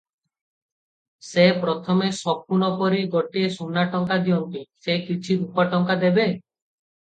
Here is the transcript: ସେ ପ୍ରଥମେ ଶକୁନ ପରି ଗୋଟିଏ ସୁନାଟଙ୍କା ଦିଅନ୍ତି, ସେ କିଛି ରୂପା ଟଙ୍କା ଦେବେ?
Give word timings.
ସେ 1.27 1.45
ପ୍ରଥମେ 1.65 2.07
ଶକୁନ 2.21 2.71
ପରି 2.81 3.03
ଗୋଟିଏ 3.17 3.53
ସୁନାଟଙ୍କା 3.61 4.21
ଦିଅନ୍ତି, 4.27 4.65
ସେ 4.89 4.99
କିଛି 5.07 5.41
ରୂପା 5.47 5.71
ଟଙ୍କା 5.79 6.03
ଦେବେ? 6.09 6.31